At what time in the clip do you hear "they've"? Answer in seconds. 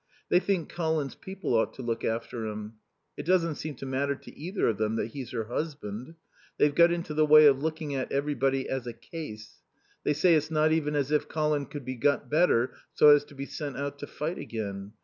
6.57-6.73